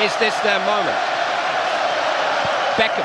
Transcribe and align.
Is 0.00 0.16
this 0.16 0.34
their 0.40 0.58
moment? 0.60 0.96
Beckham 2.80 3.04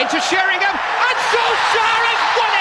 into 0.00 0.20
Sheringham, 0.20 0.78
and 0.78 1.18
Solskjaer 1.26 2.02
has 2.06 2.22
won 2.38 2.52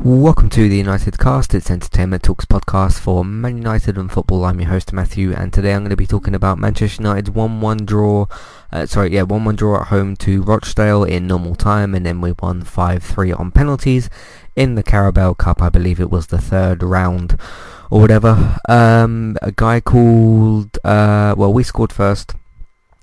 it! 0.00 0.24
Welcome 0.24 0.48
to 0.48 0.66
the 0.66 0.78
United 0.78 1.18
Cast. 1.18 1.54
It's 1.54 1.70
Entertainment 1.70 2.22
Talk's 2.22 2.46
podcast 2.46 3.00
for 3.00 3.22
Man 3.22 3.58
United 3.58 3.98
and 3.98 4.10
football. 4.10 4.46
I'm 4.46 4.60
your 4.60 4.70
host 4.70 4.94
Matthew, 4.94 5.34
and 5.34 5.52
today 5.52 5.74
I'm 5.74 5.82
going 5.82 5.90
to 5.90 5.96
be 5.96 6.06
talking 6.06 6.34
about 6.34 6.58
Manchester 6.58 7.02
United's 7.02 7.28
1-1 7.28 7.84
draw. 7.84 8.28
Uh, 8.72 8.86
sorry, 8.86 9.12
yeah, 9.12 9.24
1-1 9.24 9.56
draw 9.56 9.82
at 9.82 9.88
home 9.88 10.16
to 10.16 10.42
Rochdale 10.42 11.04
in 11.04 11.26
normal 11.26 11.54
time, 11.54 11.94
and 11.94 12.06
then 12.06 12.22
we 12.22 12.32
won 12.32 12.62
5-3 12.62 13.38
on 13.38 13.50
penalties 13.50 14.08
in 14.54 14.74
the 14.74 14.82
Carabao 14.82 15.34
Cup. 15.34 15.60
I 15.60 15.68
believe 15.68 16.00
it 16.00 16.10
was 16.10 16.28
the 16.28 16.40
third 16.40 16.82
round 16.82 17.38
or 17.90 18.00
whatever. 18.00 18.58
Um, 18.68 19.36
a 19.42 19.52
guy 19.52 19.80
called, 19.80 20.78
uh, 20.84 21.34
well, 21.36 21.52
we 21.52 21.62
scored 21.62 21.92
first. 21.92 22.34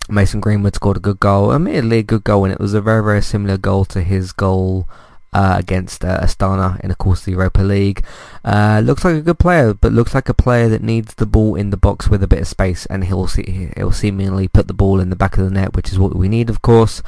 Mason 0.10 0.42
Greenwood 0.42 0.76
scored 0.76 0.98
a 0.98 1.00
good 1.00 1.20
goal, 1.20 1.54
admittedly 1.54 2.00
a 2.00 2.04
good 2.04 2.24
goal, 2.24 2.44
and 2.44 2.54
it 2.54 2.60
was 2.60 2.74
a 2.74 2.82
very, 2.82 3.04
very 3.04 3.22
similar 3.22 3.58
goal 3.58 3.86
to 3.86 4.02
his 4.02 4.34
goal 4.34 4.88
uh, 5.32 5.56
against 5.58 6.04
uh, 6.04 6.20
Astana 6.20 6.80
in, 6.82 6.92
of 6.92 6.98
course, 6.98 7.24
the 7.24 7.32
Europa 7.32 7.62
League. 7.62 8.04
Uh, 8.44 8.82
looks 8.84 9.06
like 9.06 9.16
a 9.16 9.22
good 9.22 9.40
player, 9.40 9.74
but 9.74 9.94
looks 9.94 10.14
like 10.14 10.30
a 10.30 10.34
player 10.34 10.68
that 10.70 10.84
needs 10.84 11.16
the 11.16 11.26
ball 11.26 11.56
in 11.56 11.70
the 11.70 11.78
box 11.78 12.10
with 12.10 12.22
a 12.22 12.28
bit 12.28 12.42
of 12.42 12.48
space, 12.48 12.86
and 12.88 13.06
he'll 13.06 13.28
see, 13.28 13.72
he'll 13.76 13.92
seemingly 13.92 14.48
put 14.48 14.68
the 14.68 14.74
ball 14.74 15.00
in 15.00 15.10
the 15.10 15.16
back 15.16 15.38
of 15.38 15.46
the 15.46 15.52
net, 15.52 15.76
which 15.76 15.92
is 15.92 15.98
what 15.98 16.16
we 16.16 16.28
need, 16.28 16.50
of 16.50 16.62
course. 16.62 17.02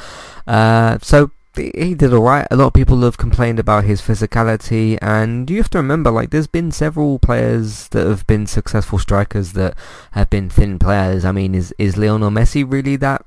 Uh, 0.48 0.98
so 1.02 1.32
he 1.56 1.96
did 1.96 2.14
alright. 2.14 2.48
A 2.52 2.56
lot 2.56 2.68
of 2.68 2.74
people 2.74 3.02
have 3.02 3.18
complained 3.18 3.60
about 3.60 3.84
his 3.84 4.02
physicality, 4.02 4.98
and 5.02 5.50
you 5.50 5.58
have 5.58 5.70
to 5.72 5.78
remember, 5.78 6.12
like, 6.12 6.30
there's 6.30 6.48
been 6.48 6.72
several 6.72 7.20
players 7.20 7.88
that 7.90 8.06
have 8.06 8.26
been 8.28 8.48
successful 8.48 9.00
strikers 9.00 9.54
that 9.54 9.76
have 10.12 10.30
been 10.30 10.50
thin 10.50 10.80
players. 10.80 11.26
I 11.26 11.32
mean, 11.32 11.56
is 11.56 11.74
is 11.78 11.98
Lionel 11.98 12.30
Messi 12.30 12.70
really 12.70 12.96
that 12.98 13.26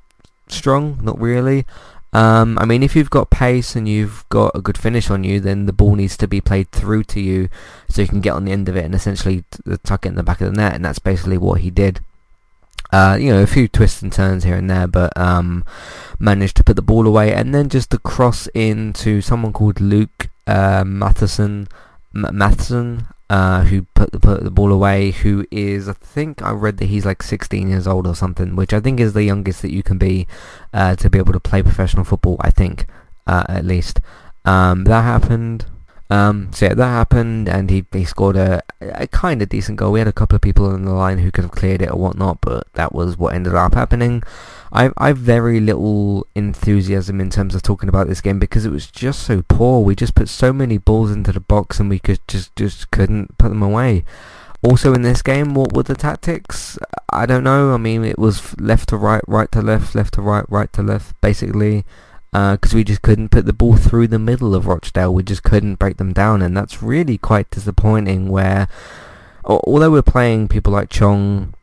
strong? 0.48 0.98
Not 1.02 1.20
really. 1.20 1.66
Um, 2.12 2.58
I 2.58 2.64
mean, 2.64 2.82
if 2.82 2.96
you've 2.96 3.10
got 3.10 3.30
pace 3.30 3.76
and 3.76 3.86
you've 3.86 4.24
got 4.30 4.52
a 4.54 4.62
good 4.62 4.78
finish 4.78 5.10
on 5.10 5.24
you, 5.24 5.40
then 5.40 5.66
the 5.66 5.74
ball 5.74 5.94
needs 5.94 6.16
to 6.16 6.26
be 6.26 6.40
played 6.40 6.72
through 6.72 7.04
to 7.04 7.20
you 7.20 7.50
so 7.90 8.00
you 8.00 8.08
can 8.08 8.22
get 8.22 8.32
on 8.32 8.46
the 8.46 8.52
end 8.52 8.68
of 8.68 8.76
it 8.76 8.84
and 8.84 8.94
essentially 8.94 9.44
tuck 9.84 10.06
it 10.06 10.08
in 10.08 10.14
the 10.14 10.22
back 10.22 10.40
of 10.40 10.50
the 10.50 10.56
net, 10.56 10.74
and 10.74 10.84
that's 10.84 10.98
basically 10.98 11.38
what 11.38 11.60
he 11.60 11.70
did. 11.70 12.00
Uh, 12.90 13.18
you 13.20 13.30
know, 13.30 13.42
a 13.42 13.46
few 13.46 13.68
twists 13.68 14.02
and 14.02 14.12
turns 14.12 14.44
here 14.44 14.56
and 14.56 14.70
there, 14.70 14.86
but 14.86 15.16
um, 15.16 15.64
managed 16.18 16.56
to 16.56 16.64
put 16.64 16.76
the 16.76 16.82
ball 16.82 17.06
away, 17.06 17.32
and 17.32 17.54
then 17.54 17.68
just 17.68 17.90
the 17.90 17.98
cross 17.98 18.46
into 18.48 19.20
someone 19.20 19.52
called 19.52 19.80
Luke 19.80 20.28
uh, 20.46 20.84
Matheson, 20.84 21.68
M- 22.14 22.36
Matheson, 22.36 23.06
uh, 23.30 23.62
who 23.64 23.82
put 23.94 24.10
the, 24.12 24.18
put 24.18 24.42
the 24.42 24.50
ball 24.50 24.72
away, 24.72 25.10
who 25.10 25.46
is, 25.50 25.88
I 25.88 25.92
think 25.92 26.42
I 26.42 26.50
read 26.52 26.78
that 26.78 26.86
he's 26.86 27.04
like 27.04 27.22
16 27.22 27.68
years 27.68 27.86
old 27.86 28.06
or 28.06 28.14
something, 28.14 28.56
which 28.56 28.72
I 28.72 28.80
think 28.80 29.00
is 29.00 29.12
the 29.12 29.24
youngest 29.24 29.60
that 29.62 29.72
you 29.72 29.82
can 29.82 29.98
be 29.98 30.26
uh, 30.72 30.96
to 30.96 31.10
be 31.10 31.18
able 31.18 31.34
to 31.34 31.40
play 31.40 31.62
professional 31.62 32.04
football, 32.04 32.36
I 32.40 32.50
think, 32.50 32.86
uh, 33.26 33.44
at 33.48 33.64
least. 33.66 34.00
Um, 34.44 34.84
that 34.84 35.02
happened. 35.02 35.66
Um, 36.10 36.50
so 36.52 36.66
yeah, 36.66 36.74
that 36.74 36.86
happened, 36.86 37.48
and 37.48 37.68
he, 37.68 37.84
he 37.92 38.04
scored 38.04 38.36
a, 38.36 38.62
a 38.80 39.06
kind 39.08 39.42
of 39.42 39.50
decent 39.50 39.78
goal. 39.78 39.92
We 39.92 39.98
had 39.98 40.08
a 40.08 40.12
couple 40.12 40.36
of 40.36 40.42
people 40.42 40.66
on 40.66 40.84
the 40.84 40.92
line 40.92 41.18
who 41.18 41.30
could 41.30 41.44
have 41.44 41.50
cleared 41.50 41.82
it 41.82 41.90
or 41.90 41.98
whatnot, 41.98 42.40
but 42.40 42.66
that 42.74 42.94
was 42.94 43.18
what 43.18 43.34
ended 43.34 43.54
up 43.54 43.74
happening. 43.74 44.22
I 44.72 44.90
I 44.96 45.12
very 45.12 45.60
little 45.60 46.26
enthusiasm 46.34 47.20
in 47.20 47.30
terms 47.30 47.54
of 47.54 47.62
talking 47.62 47.88
about 47.88 48.08
this 48.08 48.20
game 48.20 48.38
because 48.38 48.64
it 48.64 48.72
was 48.72 48.90
just 48.90 49.22
so 49.22 49.42
poor. 49.48 49.82
We 49.82 49.94
just 49.94 50.14
put 50.14 50.28
so 50.28 50.52
many 50.52 50.78
balls 50.78 51.10
into 51.10 51.32
the 51.32 51.40
box 51.40 51.78
and 51.78 51.90
we 51.90 51.98
could 51.98 52.20
just 52.26 52.54
just 52.56 52.90
couldn't 52.90 53.36
put 53.38 53.48
them 53.50 53.62
away. 53.62 54.04
Also 54.62 54.92
in 54.92 55.02
this 55.02 55.22
game, 55.22 55.54
what 55.54 55.72
were 55.72 55.84
the 55.84 55.94
tactics? 55.94 56.78
I 57.10 57.26
don't 57.26 57.44
know. 57.44 57.72
I 57.74 57.76
mean, 57.76 58.04
it 58.04 58.18
was 58.18 58.58
left 58.58 58.88
to 58.88 58.96
right, 58.96 59.22
right 59.28 59.50
to 59.52 59.62
left, 59.62 59.94
left 59.94 60.14
to 60.14 60.22
right, 60.22 60.44
right 60.48 60.72
to 60.72 60.82
left, 60.82 61.18
basically 61.20 61.84
because 62.52 62.74
uh, 62.74 62.76
we 62.76 62.84
just 62.84 63.02
couldn't 63.02 63.30
put 63.30 63.46
the 63.46 63.52
ball 63.52 63.76
through 63.76 64.08
the 64.08 64.18
middle 64.18 64.54
of 64.54 64.66
Rochdale. 64.66 65.12
We 65.14 65.22
just 65.22 65.42
couldn't 65.42 65.76
break 65.76 65.96
them 65.96 66.12
down, 66.12 66.42
and 66.42 66.56
that's 66.56 66.82
really 66.82 67.18
quite 67.18 67.50
disappointing. 67.50 68.28
Where 68.28 68.68
although 69.44 69.90
we're 69.90 70.02
playing 70.02 70.48
people 70.48 70.72
like 70.72 70.90
Chong 70.90 71.54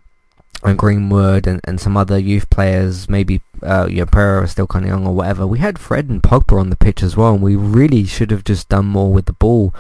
and 0.63 0.77
Greenwood 0.77 1.45
and, 1.47 1.61
and 1.63 1.79
some 1.79 1.95
other 1.95 2.17
youth 2.17 2.49
players, 2.49 3.07
maybe 3.07 3.41
uh, 3.61 3.88
you 3.89 3.97
know, 3.97 4.05
Pereira 4.05 4.44
is 4.44 4.51
still 4.51 4.67
kind 4.67 4.85
of 4.85 4.89
young 4.89 5.05
or 5.05 5.13
whatever, 5.13 5.45
we 5.45 5.59
had 5.59 5.79
Fred 5.79 6.09
and 6.09 6.22
Pogba 6.22 6.59
on 6.59 6.69
the 6.69 6.75
pitch 6.75 7.03
as 7.03 7.16
well, 7.16 7.33
and 7.33 7.44
we 7.44 7.55
really 7.55 8.05
should 8.05 8.31
have 8.31 8.44
just 8.44 8.69
done 8.69 8.85
more 8.85 9.11
with 9.11 9.25
the 9.25 9.33
ball 9.33 9.73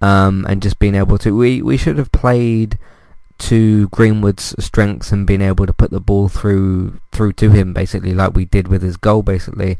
um, 0.00 0.44
and 0.48 0.62
just 0.62 0.78
been 0.78 0.94
able 0.94 1.18
to. 1.18 1.36
We 1.36 1.62
we 1.62 1.76
should 1.76 1.98
have 1.98 2.12
played 2.12 2.78
to 3.42 3.88
Greenwood's 3.88 4.54
strengths 4.64 5.10
and 5.10 5.26
being 5.26 5.42
able 5.42 5.66
to 5.66 5.72
put 5.72 5.90
the 5.90 6.00
ball 6.00 6.28
through 6.28 7.00
through 7.10 7.32
to 7.32 7.50
him 7.50 7.72
basically 7.72 8.14
like 8.14 8.34
we 8.34 8.44
did 8.44 8.68
with 8.68 8.82
his 8.82 8.96
goal 8.96 9.22
basically. 9.22 9.78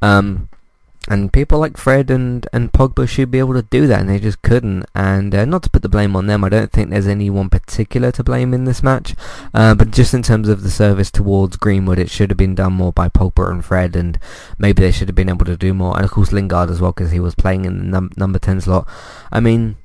Um, 0.00 0.48
and 1.08 1.32
people 1.32 1.58
like 1.58 1.76
Fred 1.76 2.08
and, 2.08 2.46
and 2.52 2.72
Pogba 2.72 3.08
should 3.08 3.30
be 3.30 3.40
able 3.40 3.54
to 3.54 3.62
do 3.62 3.88
that 3.88 4.00
and 4.00 4.08
they 4.08 4.20
just 4.20 4.42
couldn't. 4.42 4.84
And 4.94 5.34
uh, 5.34 5.44
not 5.44 5.64
to 5.64 5.70
put 5.70 5.82
the 5.82 5.88
blame 5.88 6.14
on 6.14 6.28
them 6.28 6.44
I 6.44 6.50
don't 6.50 6.70
think 6.70 6.90
there's 6.90 7.08
anyone 7.08 7.50
particular 7.50 8.12
to 8.12 8.22
blame 8.22 8.54
in 8.54 8.64
this 8.64 8.82
match. 8.82 9.16
Uh, 9.52 9.74
but 9.74 9.90
just 9.90 10.14
in 10.14 10.22
terms 10.22 10.48
of 10.48 10.62
the 10.62 10.70
service 10.70 11.10
towards 11.10 11.56
Greenwood 11.56 11.98
it 11.98 12.10
should 12.10 12.30
have 12.30 12.38
been 12.38 12.54
done 12.54 12.74
more 12.74 12.92
by 12.92 13.08
Pogba 13.08 13.50
and 13.50 13.64
Fred 13.64 13.96
and 13.96 14.20
maybe 14.56 14.82
they 14.82 14.92
should 14.92 15.08
have 15.08 15.16
been 15.16 15.28
able 15.28 15.46
to 15.46 15.56
do 15.56 15.74
more. 15.74 15.96
And 15.96 16.04
of 16.04 16.12
course 16.12 16.30
Lingard 16.30 16.70
as 16.70 16.80
well 16.80 16.92
because 16.92 17.10
he 17.10 17.18
was 17.18 17.34
playing 17.34 17.64
in 17.64 17.78
the 17.78 17.84
num- 17.86 18.12
number 18.16 18.38
10 18.38 18.60
slot. 18.60 18.86
I 19.32 19.40
mean 19.40 19.78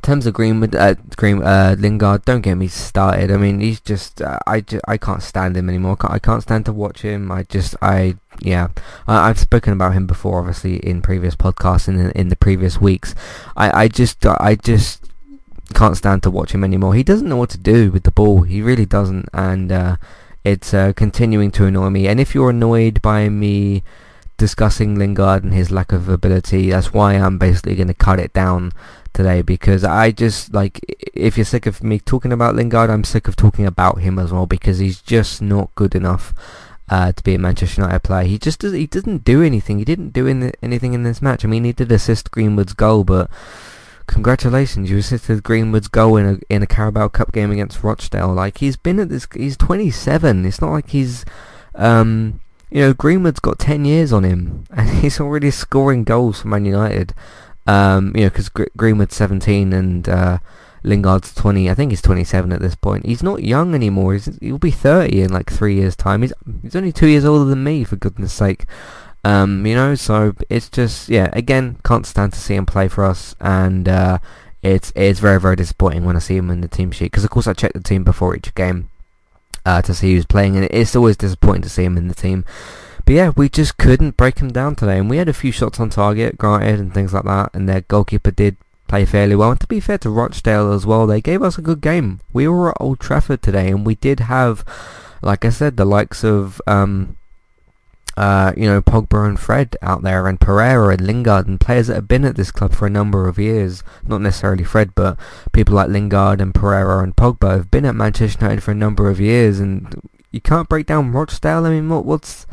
in 0.00 0.06
terms 0.06 0.26
of 0.26 0.32
Greenwood, 0.32 0.74
uh, 0.74 0.94
Green, 1.16 1.42
uh, 1.42 1.76
Lingard, 1.78 2.24
don't 2.24 2.40
get 2.40 2.54
me 2.54 2.68
started. 2.68 3.30
I 3.30 3.36
mean, 3.36 3.60
he's 3.60 3.80
just, 3.80 4.22
uh, 4.22 4.38
I, 4.46 4.62
just, 4.62 4.82
I 4.88 4.96
can't 4.96 5.22
stand 5.22 5.58
him 5.58 5.68
anymore. 5.68 5.98
I 6.00 6.18
can't, 6.18 6.42
stand 6.42 6.64
to 6.64 6.72
watch 6.72 7.02
him. 7.02 7.30
I 7.30 7.42
just, 7.42 7.76
I, 7.82 8.16
yeah, 8.40 8.68
I, 9.06 9.26
have 9.26 9.38
spoken 9.38 9.74
about 9.74 9.92
him 9.92 10.06
before, 10.06 10.38
obviously 10.38 10.76
in 10.76 11.02
previous 11.02 11.36
podcasts 11.36 11.86
and 11.86 12.00
in, 12.00 12.10
in 12.12 12.28
the 12.28 12.36
previous 12.36 12.80
weeks. 12.80 13.14
I, 13.58 13.82
I 13.82 13.88
just, 13.88 14.24
I 14.24 14.54
just 14.54 15.04
can't 15.74 15.98
stand 15.98 16.22
to 16.22 16.30
watch 16.30 16.52
him 16.52 16.64
anymore. 16.64 16.94
He 16.94 17.02
doesn't 17.02 17.28
know 17.28 17.36
what 17.36 17.50
to 17.50 17.58
do 17.58 17.92
with 17.92 18.04
the 18.04 18.10
ball. 18.10 18.40
He 18.40 18.62
really 18.62 18.86
doesn't, 18.86 19.28
and 19.34 19.70
uh, 19.70 19.96
it's 20.44 20.72
uh, 20.72 20.94
continuing 20.94 21.50
to 21.50 21.66
annoy 21.66 21.90
me. 21.90 22.08
And 22.08 22.18
if 22.18 22.34
you're 22.34 22.50
annoyed 22.50 23.02
by 23.02 23.28
me 23.28 23.82
discussing 24.40 24.98
Lingard 24.98 25.44
and 25.44 25.52
his 25.52 25.70
lack 25.70 25.92
of 25.92 26.08
ability, 26.08 26.70
that's 26.70 26.94
why 26.94 27.12
I'm 27.12 27.36
basically 27.36 27.76
going 27.76 27.88
to 27.88 27.94
cut 27.94 28.18
it 28.18 28.32
down 28.32 28.72
today 29.12 29.42
because 29.42 29.84
I 29.84 30.12
just 30.12 30.54
like 30.54 30.80
if 31.12 31.36
you're 31.36 31.44
sick 31.44 31.66
of 31.66 31.84
me 31.84 31.98
talking 31.98 32.32
about 32.32 32.54
Lingard, 32.54 32.88
I'm 32.88 33.04
sick 33.04 33.28
of 33.28 33.36
talking 33.36 33.66
about 33.66 34.00
him 34.00 34.18
as 34.18 34.32
well 34.32 34.46
because 34.46 34.78
he's 34.78 35.02
just 35.02 35.42
not 35.42 35.74
good 35.74 35.94
enough 35.94 36.32
uh, 36.88 37.12
to 37.12 37.22
be 37.22 37.34
a 37.34 37.38
Manchester 37.38 37.82
United 37.82 38.00
player. 38.02 38.24
He 38.24 38.38
just 38.38 38.60
does, 38.60 38.72
he 38.72 38.86
didn't 38.86 39.24
do 39.24 39.42
anything. 39.42 39.78
He 39.78 39.84
didn't 39.84 40.14
do 40.14 40.26
in 40.26 40.40
the, 40.40 40.54
anything 40.62 40.94
in 40.94 41.02
this 41.02 41.20
match. 41.20 41.44
I 41.44 41.48
mean, 41.48 41.64
he 41.64 41.74
did 41.74 41.92
assist 41.92 42.30
Greenwood's 42.30 42.72
goal, 42.72 43.04
but 43.04 43.30
congratulations, 44.06 44.90
you 44.90 44.96
assisted 44.96 45.42
Greenwood's 45.42 45.88
goal 45.88 46.16
in 46.16 46.26
a 46.26 46.38
in 46.48 46.62
a 46.62 46.66
Carabao 46.66 47.08
Cup 47.08 47.30
game 47.32 47.50
against 47.50 47.84
Rochdale. 47.84 48.32
Like 48.32 48.56
he's 48.56 48.78
been 48.78 49.00
at 49.00 49.10
this, 49.10 49.28
he's 49.34 49.58
27. 49.58 50.46
It's 50.46 50.62
not 50.62 50.72
like 50.72 50.88
he's 50.88 51.26
um, 51.74 52.40
you 52.70 52.80
know, 52.80 52.94
Greenwood's 52.94 53.40
got 53.40 53.58
10 53.58 53.84
years 53.84 54.12
on 54.12 54.24
him, 54.24 54.64
and 54.70 54.88
he's 54.88 55.20
already 55.20 55.50
scoring 55.50 56.04
goals 56.04 56.42
for 56.42 56.48
Man 56.48 56.64
United. 56.64 57.14
Um, 57.66 58.12
you 58.16 58.22
know, 58.22 58.30
because 58.30 58.48
Gr- 58.48 58.64
Greenwood's 58.76 59.14
17 59.14 59.72
and 59.72 60.08
uh, 60.08 60.38
Lingard's 60.82 61.34
20. 61.34 61.70
I 61.70 61.74
think 61.74 61.92
he's 61.92 62.02
27 62.02 62.52
at 62.52 62.60
this 62.60 62.74
point. 62.74 63.06
He's 63.06 63.22
not 63.22 63.42
young 63.42 63.74
anymore. 63.74 64.14
He's, 64.14 64.38
he'll 64.40 64.58
be 64.58 64.70
30 64.70 65.20
in 65.22 65.32
like 65.32 65.50
three 65.50 65.74
years' 65.76 65.96
time. 65.96 66.22
He's 66.22 66.32
he's 66.62 66.76
only 66.76 66.92
two 66.92 67.06
years 67.06 67.24
older 67.24 67.44
than 67.44 67.62
me, 67.62 67.84
for 67.84 67.96
goodness 67.96 68.32
sake. 68.32 68.64
Um, 69.22 69.66
you 69.66 69.74
know, 69.74 69.94
so 69.94 70.34
it's 70.48 70.70
just 70.70 71.08
yeah. 71.08 71.28
Again, 71.32 71.76
can't 71.84 72.06
stand 72.06 72.32
to 72.32 72.40
see 72.40 72.54
him 72.54 72.66
play 72.66 72.88
for 72.88 73.04
us, 73.04 73.34
and 73.40 73.88
uh, 73.88 74.18
it's 74.62 74.92
it's 74.96 75.20
very 75.20 75.38
very 75.38 75.56
disappointing 75.56 76.04
when 76.04 76.16
I 76.16 76.20
see 76.20 76.36
him 76.36 76.50
in 76.50 76.62
the 76.62 76.68
team 76.68 76.90
sheet. 76.90 77.06
Because 77.06 77.24
of 77.24 77.30
course 77.30 77.46
I 77.46 77.52
check 77.52 77.74
the 77.74 77.80
team 77.80 78.02
before 78.02 78.34
each 78.34 78.54
game 78.54 78.88
uh, 79.64 79.82
to 79.82 79.94
see 79.94 80.14
who's 80.14 80.26
playing, 80.26 80.56
and 80.56 80.68
it's 80.70 80.96
always 80.96 81.16
disappointing 81.16 81.62
to 81.62 81.68
see 81.68 81.84
him 81.84 81.96
in 81.96 82.08
the 82.08 82.14
team. 82.14 82.44
But 83.04 83.14
yeah, 83.14 83.32
we 83.36 83.48
just 83.48 83.76
couldn't 83.76 84.16
break 84.16 84.38
him 84.38 84.52
down 84.52 84.76
today, 84.76 84.98
and 84.98 85.10
we 85.10 85.16
had 85.16 85.28
a 85.28 85.32
few 85.32 85.52
shots 85.52 85.80
on 85.80 85.90
target, 85.90 86.38
granted, 86.38 86.80
and 86.80 86.92
things 86.92 87.12
like 87.12 87.24
that, 87.24 87.50
and 87.54 87.68
their 87.68 87.80
goalkeeper 87.82 88.30
did 88.30 88.56
play 88.88 89.04
fairly 89.04 89.36
well. 89.36 89.52
And 89.52 89.60
to 89.60 89.66
be 89.66 89.80
fair 89.80 89.98
to 89.98 90.10
Rochdale 90.10 90.72
as 90.72 90.84
well, 90.84 91.06
they 91.06 91.20
gave 91.20 91.42
us 91.42 91.56
a 91.56 91.62
good 91.62 91.80
game. 91.80 92.20
We 92.32 92.48
were 92.48 92.70
at 92.70 92.76
Old 92.80 93.00
Trafford 93.00 93.42
today, 93.42 93.68
and 93.68 93.86
we 93.86 93.94
did 93.94 94.20
have, 94.20 94.64
like 95.22 95.44
I 95.44 95.50
said, 95.50 95.76
the 95.76 95.84
likes 95.84 96.24
of, 96.24 96.60
um, 96.66 97.16
uh, 98.20 98.52
you 98.54 98.66
know, 98.66 98.82
Pogba 98.82 99.26
and 99.26 99.40
Fred 99.40 99.76
out 99.80 100.02
there, 100.02 100.26
and 100.26 100.38
Pereira 100.38 100.92
and 100.92 101.00
Lingard, 101.00 101.46
and 101.48 101.58
players 101.58 101.86
that 101.86 101.94
have 101.94 102.08
been 102.08 102.26
at 102.26 102.36
this 102.36 102.50
club 102.50 102.72
for 102.74 102.86
a 102.86 102.90
number 102.98 103.28
of 103.28 103.38
years. 103.38 103.82
Not 104.06 104.20
necessarily 104.20 104.64
Fred, 104.64 104.94
but 104.94 105.18
people 105.52 105.74
like 105.74 105.88
Lingard 105.88 106.40
and 106.40 106.54
Pereira 106.54 107.02
and 107.02 107.16
Pogba 107.16 107.50
have 107.52 107.70
been 107.70 107.86
at 107.86 107.94
Manchester 107.94 108.44
United 108.44 108.62
for 108.62 108.72
a 108.72 108.82
number 108.84 109.08
of 109.08 109.20
years, 109.20 109.58
and 109.58 109.94
you 110.30 110.40
can't 110.40 110.68
break 110.68 110.84
down 110.86 111.12
Rochdale. 111.12 111.64
I 111.64 111.70
mean, 111.70 111.88
what, 111.88 112.04
what's 112.04 112.46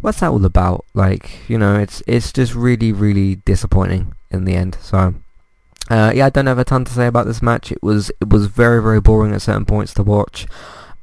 what's 0.00 0.18
that 0.20 0.30
all 0.30 0.44
about? 0.44 0.84
Like, 0.94 1.48
you 1.48 1.58
know, 1.58 1.78
it's 1.78 2.02
it's 2.08 2.32
just 2.32 2.54
really, 2.56 2.90
really 2.90 3.36
disappointing 3.36 4.14
in 4.32 4.44
the 4.46 4.56
end. 4.56 4.78
So, 4.82 5.14
Uh, 5.90 6.12
yeah, 6.14 6.26
I 6.26 6.30
don't 6.30 6.46
have 6.46 6.58
a 6.58 6.64
ton 6.64 6.84
to 6.84 6.92
say 6.92 7.06
about 7.06 7.26
this 7.26 7.40
match. 7.40 7.72
It 7.72 7.82
was 7.82 8.10
it 8.20 8.28
was 8.28 8.46
very 8.46 8.82
very 8.82 9.00
boring 9.00 9.32
at 9.32 9.42
certain 9.42 9.64
points 9.64 9.94
to 9.94 10.02
watch. 10.02 10.46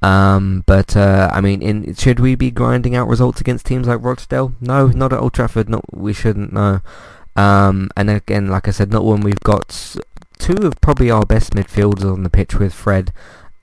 Um, 0.02 0.64
but 0.68 0.96
uh, 0.96 1.30
I 1.32 1.42
mean, 1.42 1.62
in, 1.62 1.96
should 1.96 2.20
we 2.20 2.36
be 2.36 2.52
grinding 2.52 2.96
out 2.96 3.08
results 3.08 3.42
against 3.42 3.66
teams 3.66 3.88
like 3.88 4.04
Rochdale? 4.04 4.54
No, 4.62 4.88
not 4.88 5.14
at 5.14 5.20
Old 5.20 5.34
Trafford. 5.34 5.70
Not 5.70 5.86
we 5.94 6.14
shouldn't. 6.14 6.54
No. 6.54 6.82
Um, 7.36 7.90
and 7.98 8.10
again, 8.10 8.48
like 8.48 8.68
I 8.68 8.72
said, 8.72 8.92
not 8.92 9.04
when 9.04 9.22
we've 9.22 9.40
got 9.42 9.96
two 10.38 10.68
of 10.68 10.80
probably 10.82 11.10
our 11.12 11.26
best 11.26 11.54
midfielders 11.54 12.12
on 12.12 12.24
the 12.24 12.30
pitch 12.30 12.56
with 12.56 12.74
Fred, 12.74 13.12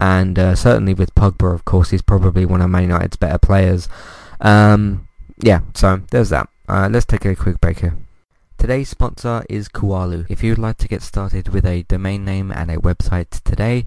and 0.01 0.39
uh, 0.39 0.55
certainly 0.55 0.95
with 0.95 1.15
Pogba. 1.15 1.55
Of 1.55 1.65
course, 1.65 1.91
he's 1.91 2.03
probably 2.03 2.45
one 2.45 2.61
of 2.61 2.71
Man 2.71 2.85
United's 2.85 3.17
better 3.17 3.39
players. 3.39 3.89
Um, 4.41 5.09
yeah, 5.39 5.61
so 5.75 6.03
there's 6.11 6.31
that. 6.31 6.49
Uh, 6.69 6.89
let's 6.91 7.07
take 7.07 7.25
a 7.25 7.37
quick 7.37 7.61
break 7.61 7.81
here. 7.81 7.97
Today's 8.59 8.89
sponsor 8.89 9.45
is 9.49 9.69
Kualu. 9.69 10.27
If 10.29 10.45
you'd 10.45 10.59
like 10.59 10.79
to 10.79 10.89
get 10.89 11.03
started 11.03 11.49
with 11.49 11.67
a 11.67 11.83
domain 11.83 12.25
name 12.25 12.53
and 12.53 12.71
a 12.71 12.77
website 12.77 13.43
today, 13.43 13.87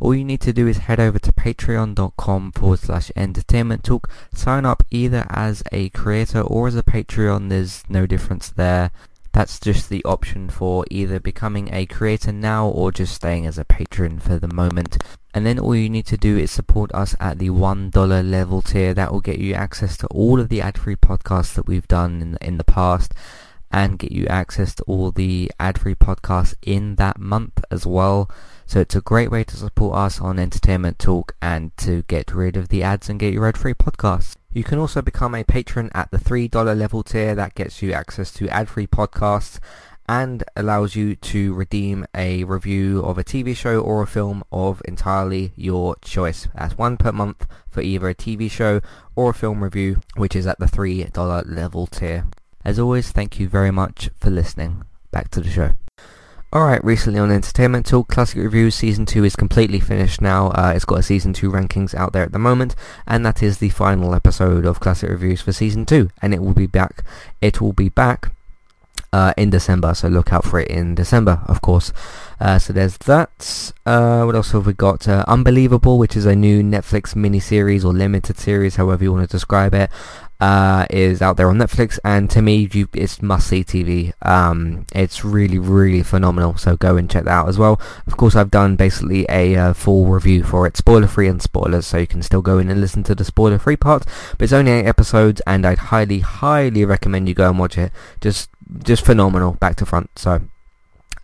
all 0.00 0.14
you 0.14 0.24
need 0.24 0.40
to 0.42 0.52
do 0.52 0.66
is 0.66 0.78
head 0.78 1.00
over 1.00 1.18
to 1.18 1.32
patreon.com 1.32 2.52
forward 2.52 2.78
slash 2.80 3.10
entertainment 3.16 3.84
talk. 3.84 4.10
Sign 4.32 4.64
up 4.64 4.82
either 4.90 5.26
as 5.30 5.62
a 5.72 5.88
creator 5.90 6.40
or 6.40 6.68
as 6.68 6.76
a 6.76 6.82
Patreon. 6.82 7.48
There's 7.48 7.82
no 7.88 8.06
difference 8.06 8.50
there. 8.50 8.90
That's 9.32 9.60
just 9.60 9.90
the 9.90 10.04
option 10.04 10.48
for 10.48 10.86
either 10.90 11.20
becoming 11.20 11.68
a 11.72 11.84
creator 11.84 12.32
now 12.32 12.68
or 12.68 12.90
just 12.90 13.14
staying 13.14 13.44
as 13.46 13.58
a 13.58 13.66
patron 13.66 14.18
for 14.18 14.38
the 14.38 14.48
moment. 14.48 14.96
And 15.34 15.44
then 15.44 15.58
all 15.58 15.76
you 15.76 15.90
need 15.90 16.06
to 16.06 16.16
do 16.16 16.38
is 16.38 16.50
support 16.50 16.90
us 16.94 17.14
at 17.20 17.38
the 17.38 17.50
$1 17.50 18.30
level 18.30 18.62
tier. 18.62 18.94
That 18.94 19.12
will 19.12 19.20
get 19.20 19.38
you 19.38 19.52
access 19.52 19.98
to 19.98 20.06
all 20.06 20.40
of 20.40 20.48
the 20.48 20.62
ad-free 20.62 20.96
podcasts 20.96 21.52
that 21.54 21.66
we've 21.66 21.86
done 21.86 22.22
in, 22.22 22.38
in 22.40 22.56
the 22.56 22.64
past 22.64 23.12
and 23.70 23.98
get 23.98 24.12
you 24.12 24.26
access 24.26 24.74
to 24.74 24.82
all 24.84 25.10
the 25.10 25.50
ad-free 25.58 25.94
podcasts 25.94 26.54
in 26.62 26.96
that 26.96 27.18
month 27.18 27.62
as 27.70 27.86
well. 27.86 28.30
So 28.64 28.80
it's 28.80 28.96
a 28.96 29.00
great 29.00 29.30
way 29.30 29.44
to 29.44 29.56
support 29.56 29.96
us 29.96 30.20
on 30.20 30.38
Entertainment 30.38 30.98
Talk 30.98 31.34
and 31.40 31.76
to 31.78 32.02
get 32.02 32.34
rid 32.34 32.56
of 32.56 32.68
the 32.68 32.82
ads 32.82 33.08
and 33.08 33.20
get 33.20 33.34
your 33.34 33.46
ad-free 33.46 33.74
podcasts. 33.74 34.34
You 34.52 34.64
can 34.64 34.78
also 34.78 35.02
become 35.02 35.34
a 35.34 35.44
patron 35.44 35.90
at 35.94 36.10
the 36.10 36.18
$3 36.18 36.78
level 36.78 37.02
tier 37.02 37.34
that 37.34 37.54
gets 37.54 37.82
you 37.82 37.92
access 37.92 38.32
to 38.32 38.48
ad-free 38.48 38.86
podcasts 38.86 39.58
and 40.08 40.44
allows 40.54 40.94
you 40.94 41.16
to 41.16 41.52
redeem 41.54 42.06
a 42.14 42.44
review 42.44 43.00
of 43.00 43.18
a 43.18 43.24
TV 43.24 43.56
show 43.56 43.80
or 43.80 44.02
a 44.02 44.06
film 44.06 44.44
of 44.52 44.80
entirely 44.84 45.52
your 45.56 45.96
choice. 46.00 46.48
That's 46.54 46.78
one 46.78 46.96
per 46.96 47.12
month 47.12 47.46
for 47.68 47.80
either 47.82 48.08
a 48.08 48.14
TV 48.14 48.50
show 48.50 48.80
or 49.14 49.30
a 49.30 49.34
film 49.34 49.62
review, 49.62 50.00
which 50.16 50.36
is 50.36 50.46
at 50.46 50.58
the 50.58 50.66
$3 50.66 51.44
level 51.46 51.86
tier. 51.86 52.26
As 52.66 52.80
always, 52.80 53.12
thank 53.12 53.38
you 53.38 53.48
very 53.48 53.70
much 53.70 54.10
for 54.18 54.28
listening. 54.28 54.82
Back 55.12 55.30
to 55.30 55.40
the 55.40 55.48
show. 55.48 55.74
Alright, 56.52 56.84
recently 56.84 57.20
on 57.20 57.30
Entertainment 57.30 57.86
Talk, 57.86 58.08
Classic 58.08 58.42
Reviews 58.42 58.74
Season 58.74 59.06
2 59.06 59.22
is 59.22 59.36
completely 59.36 59.78
finished 59.78 60.20
now. 60.20 60.48
Uh, 60.48 60.72
it's 60.74 60.84
got 60.84 60.98
a 60.98 61.02
Season 61.04 61.32
2 61.32 61.48
rankings 61.48 61.94
out 61.94 62.12
there 62.12 62.24
at 62.24 62.32
the 62.32 62.40
moment, 62.40 62.74
and 63.06 63.24
that 63.24 63.40
is 63.40 63.58
the 63.58 63.68
final 63.68 64.16
episode 64.16 64.66
of 64.66 64.80
Classic 64.80 65.08
Reviews 65.08 65.40
for 65.40 65.52
Season 65.52 65.86
2, 65.86 66.10
and 66.20 66.34
it 66.34 66.42
will 66.42 66.54
be 66.54 66.66
back, 66.66 67.04
it 67.40 67.60
will 67.60 67.72
be 67.72 67.88
back 67.88 68.32
uh, 69.12 69.32
in 69.36 69.48
December, 69.50 69.94
so 69.94 70.08
look 70.08 70.32
out 70.32 70.44
for 70.44 70.58
it 70.58 70.68
in 70.68 70.96
December, 70.96 71.42
of 71.46 71.62
course. 71.62 71.92
Uh, 72.40 72.58
so 72.58 72.72
there's 72.72 72.98
that. 72.98 73.72
Uh, 73.86 74.24
what 74.24 74.34
else 74.34 74.50
have 74.50 74.66
we 74.66 74.72
got? 74.72 75.06
Uh, 75.06 75.24
Unbelievable, 75.28 75.98
which 75.98 76.16
is 76.16 76.26
a 76.26 76.34
new 76.34 76.64
Netflix 76.64 77.14
mini-series 77.14 77.84
or 77.84 77.92
limited 77.92 78.38
series, 78.38 78.74
however 78.74 79.04
you 79.04 79.12
want 79.12 79.28
to 79.28 79.32
describe 79.32 79.72
it 79.72 79.88
uh, 80.40 80.86
is 80.90 81.22
out 81.22 81.36
there 81.36 81.48
on 81.48 81.58
Netflix, 81.58 81.98
and 82.04 82.30
to 82.30 82.42
me, 82.42 82.68
you, 82.72 82.88
it's 82.92 83.22
must-see 83.22 83.64
TV. 83.64 84.12
Um, 84.22 84.86
it's 84.94 85.24
really, 85.24 85.58
really 85.58 86.02
phenomenal. 86.02 86.56
So 86.56 86.76
go 86.76 86.96
and 86.96 87.10
check 87.10 87.24
that 87.24 87.30
out 87.30 87.48
as 87.48 87.58
well. 87.58 87.80
Of 88.06 88.16
course, 88.16 88.36
I've 88.36 88.50
done 88.50 88.76
basically 88.76 89.26
a 89.28 89.56
uh, 89.56 89.72
full 89.72 90.06
review 90.06 90.44
for 90.44 90.66
it, 90.66 90.76
spoiler-free 90.76 91.28
and 91.28 91.42
spoilers, 91.42 91.86
so 91.86 91.98
you 91.98 92.06
can 92.06 92.22
still 92.22 92.42
go 92.42 92.58
in 92.58 92.68
and 92.68 92.80
listen 92.80 93.02
to 93.04 93.14
the 93.14 93.24
spoiler-free 93.24 93.76
part. 93.76 94.04
But 94.32 94.42
it's 94.42 94.52
only 94.52 94.72
eight 94.72 94.86
episodes, 94.86 95.40
and 95.46 95.66
I'd 95.66 95.78
highly, 95.78 96.20
highly 96.20 96.84
recommend 96.84 97.28
you 97.28 97.34
go 97.34 97.48
and 97.48 97.58
watch 97.58 97.78
it. 97.78 97.92
Just, 98.20 98.50
just 98.84 99.04
phenomenal, 99.04 99.54
back 99.54 99.76
to 99.76 99.86
front. 99.86 100.18
So 100.18 100.42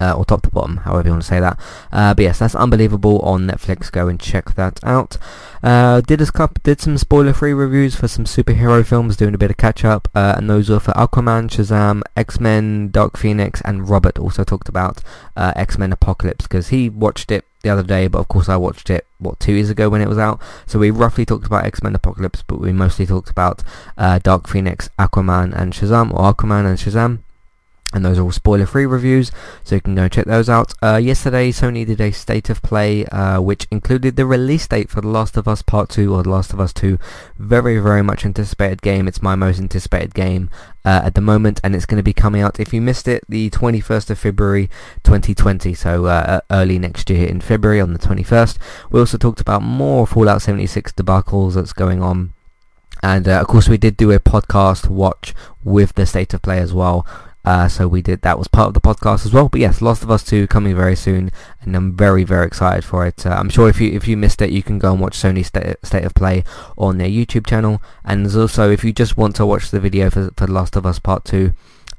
uh, 0.03 0.15
or 0.17 0.25
top 0.25 0.43
to 0.43 0.51
bottom, 0.51 0.79
however 0.79 1.09
you 1.09 1.13
want 1.13 1.23
to 1.23 1.29
say 1.29 1.41
that. 1.41 1.59
Uh, 1.93 2.13
but 2.15 2.23
yes, 2.23 2.41
that's 2.41 2.57
unbelievable 2.57 3.21
on 3.21 3.47
Netflix. 3.47 3.91
Go 3.91 4.09
and 4.09 4.19
check 4.19 4.55
that 4.55 4.81
out. 4.83 5.17
Uh, 5.63 6.01
did 6.01 6.21
a 6.21 6.27
couple, 6.27 6.61
did 6.65 6.81
some 6.81 6.99
spoiler-free 6.99 7.53
reviews 7.53 7.95
for 7.95 8.09
some 8.09 8.25
superhero 8.25 8.85
films, 8.85 9.17
doing 9.17 9.35
a 9.35 9.39
bit 9.39 9.51
of 9.51 9.57
catch-up, 9.57 10.09
uh, 10.15 10.35
and 10.37 10.51
those 10.51 10.69
were 10.69 10.81
for 10.81 10.93
Aquaman, 10.93 11.49
Shazam, 11.49 12.03
X-Men, 12.17 12.91
Dark 12.91 13.17
Phoenix, 13.17 13.61
and 13.65 13.89
Robert 13.89 14.19
also 14.19 14.43
talked 14.43 14.69
about 14.69 15.01
uh, 15.37 15.53
X-Men 15.55 15.93
Apocalypse 15.93 16.47
because 16.49 16.69
he 16.69 16.89
watched 16.89 17.31
it 17.31 17.45
the 17.63 17.71
other 17.71 17.85
day, 17.85 18.09
but 18.09 18.19
of 18.19 18.27
course 18.27 18.49
I 18.49 18.57
watched 18.57 18.91
it 18.91 19.07
what 19.19 19.39
two 19.39 19.53
years 19.53 19.71
ago 19.71 19.89
when 19.89 20.03
it 20.03 20.09
was 20.09 20.19
out. 20.19 20.41
So 20.67 20.81
we 20.81 20.91
roughly 20.91 21.25
talked 21.25 21.47
about 21.47 21.65
X-Men 21.65 21.95
Apocalypse, 21.95 22.43
but 22.43 22.59
we 22.59 22.73
mostly 22.73 23.07
talked 23.07 23.31
about 23.31 23.63
uh, 23.97 24.19
Dark 24.19 24.49
Phoenix, 24.49 24.91
Aquaman, 24.99 25.55
and 25.55 25.73
Shazam, 25.73 26.13
or 26.13 26.35
Aquaman 26.35 26.67
and 26.67 26.77
Shazam 26.77 27.21
and 27.93 28.05
those 28.05 28.19
are 28.19 28.23
all 28.23 28.33
spoiler-free 28.33 28.87
reviews, 28.87 29.31
so 29.65 29.75
you 29.75 29.81
can 29.81 29.95
go 29.95 30.09
check 30.09 30.25
those 30.25 30.49
out. 30.49 30.73
Uh, 30.83 30.97
yesterday, 30.97 31.51
Sony 31.53 31.87
did 31.87 32.01
a 32.01 32.11
state 32.11 32.49
of 32.49 32.63
play, 32.63 33.05
uh, 33.07 33.41
which 33.41 33.67
included 33.71 34.17
the 34.17 34.27
release 34.27 34.67
date 34.67 34.89
for 34.89 35.01
The 35.01 35.09
Last 35.09 35.37
of 35.37 35.47
Us 35.47 35.63
Part 35.63 35.91
2, 35.91 36.15
or 36.15 36.23
The 36.23 36.31
Last 36.31 36.53
of 36.53 36.61
Us 36.61 36.73
2. 36.73 36.99
Very, 37.39 37.79
very 37.79 38.03
much 38.03 38.25
anticipated 38.25 38.83
game. 38.83 39.07
It's 39.07 39.23
my 39.23 39.35
most 39.35 39.59
anticipated 39.59 40.15
game 40.15 40.49
uh, 40.85 41.03
at 41.05 41.15
the 41.15 41.21
moment, 41.21 41.61
and 41.63 41.75
it's 41.75 41.87
going 41.87 41.99
to 41.99 42.03
be 42.03 42.15
coming 42.15 42.43
out, 42.43 42.59
if 42.59 42.73
you 42.73 42.81
missed 42.81 43.07
it, 43.09 43.25
the 43.29 43.51
21st 43.51 44.11
of 44.11 44.19
February 44.19 44.71
2020, 45.05 45.75
so 45.75 46.07
uh, 46.07 46.41
early 46.51 46.79
next 46.79 47.11
year 47.11 47.29
in 47.29 47.41
February 47.41 47.81
on 47.81 47.93
the 47.93 47.99
21st. 47.99 48.59
We 48.91 49.01
also 49.01 49.19
talked 49.19 49.41
about 49.41 49.63
more 49.63 50.07
Fallout 50.07 50.43
76 50.43 50.93
debacles 50.93 51.55
that's 51.55 51.73
going 51.73 52.03
on. 52.03 52.33
And 53.03 53.27
uh, 53.27 53.41
of 53.41 53.49
course 53.49 53.69
we 53.69 53.79
did 53.79 53.97
do 53.97 54.13
a 54.13 54.21
podcast 54.21 54.89
watch 54.89 55.35
with 55.65 55.95
the 55.95 56.07
state 56.07 56.33
of 56.35 56.43
play 56.43 56.61
as 56.61 56.73
well 56.73 57.05
uh, 57.45 57.69
so 57.69 57.89
we 57.89 58.03
did 58.03 58.23
that 58.23 58.39
was 58.39 58.49
part 58.49 58.69
of 58.69 58.75
the 58.75 58.81
podcast 58.81 59.27
as 59.27 59.33
well. 59.33 59.49
But 59.49 59.61
yes, 59.61 59.83
Last 59.83 60.03
of 60.03 60.11
Us 60.11 60.23
2 60.25 60.47
coming 60.47 60.77
very 60.77 60.97
soon, 60.97 61.31
and 61.61 61.75
I'm 61.75 61.97
very 61.97 62.25
very 62.25 62.47
excited 62.47 62.85
for 62.85 63.07
it. 63.07 63.27
Uh, 63.27 63.31
I'm 63.31 63.49
sure 63.49 63.69
if 63.69 63.81
you 63.81 63.93
if 63.93 64.07
you 64.07 64.17
missed 64.17 64.43
it, 64.43 64.51
you 64.51 64.63
can 64.63 64.79
go 64.79 64.93
and 64.93 65.01
watch 65.01 65.19
Sony 65.19 65.45
State, 65.45 65.77
State 65.83 66.05
of 66.05 66.15
Play 66.15 66.45
on 66.79 66.99
their 66.99 67.09
YouTube 67.09 67.47
channel. 67.47 67.83
And 68.05 68.25
there's 68.25 68.37
also 68.37 68.71
if 68.71 68.85
you 68.85 68.93
just 68.93 69.17
want 69.17 69.37
to 69.37 69.47
watch 69.47 69.71
the 69.71 69.81
video 69.81 70.11
for 70.11 70.31
for 70.37 70.47
Last 70.47 70.77
of 70.77 70.87
Us 70.87 70.99
Part 70.99 71.25
2. 71.25 71.53